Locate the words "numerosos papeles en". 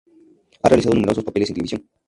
0.95-1.53